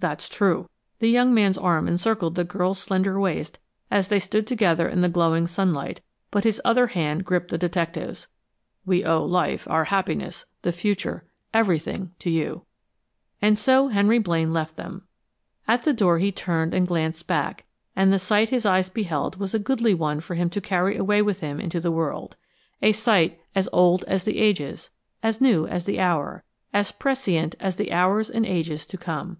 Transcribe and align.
"That's 0.00 0.28
true!" 0.28 0.70
The 1.00 1.10
young 1.10 1.34
man's 1.34 1.58
arm 1.58 1.88
encircled 1.88 2.36
the 2.36 2.44
girl's 2.44 2.78
slender 2.78 3.18
waist 3.18 3.58
as 3.90 4.06
they 4.06 4.20
stood 4.20 4.46
together 4.46 4.88
in 4.88 5.00
the 5.00 5.08
glowing 5.08 5.48
sunlight, 5.48 6.02
but 6.30 6.44
his 6.44 6.62
other 6.64 6.86
hand 6.86 7.24
gripped 7.24 7.50
the 7.50 7.58
detective's. 7.58 8.28
"We 8.86 9.02
owe 9.02 9.24
life, 9.24 9.66
our 9.68 9.86
happiness, 9.86 10.46
the 10.62 10.70
future, 10.70 11.24
everything 11.52 12.12
to 12.20 12.30
you!" 12.30 12.64
And 13.42 13.58
so 13.58 13.88
Henry 13.88 14.20
Blaine 14.20 14.52
left 14.52 14.76
them. 14.76 15.08
At 15.66 15.82
the 15.82 15.92
door 15.92 16.18
he 16.20 16.30
turned 16.30 16.74
and 16.74 16.86
glanced 16.86 17.26
back, 17.26 17.64
and 17.96 18.12
the 18.12 18.20
sight 18.20 18.50
his 18.50 18.64
eyes 18.64 18.88
beheld 18.88 19.40
was 19.40 19.52
a 19.52 19.58
goodly 19.58 19.94
one 19.94 20.20
for 20.20 20.36
him 20.36 20.48
to 20.50 20.60
carry 20.60 20.96
away 20.96 21.22
with 21.22 21.40
him 21.40 21.58
into 21.60 21.80
the 21.80 21.90
world 21.90 22.36
a 22.80 22.92
sight 22.92 23.40
as 23.56 23.68
old 23.72 24.04
as 24.04 24.22
the 24.22 24.38
ages, 24.38 24.92
as 25.24 25.40
new 25.40 25.66
as 25.66 25.86
the 25.86 25.98
hour, 25.98 26.44
as 26.72 26.92
prescient 26.92 27.56
as 27.58 27.74
the 27.74 27.90
hours 27.90 28.30
and 28.30 28.46
ages 28.46 28.86
to 28.86 28.96
come. 28.96 29.38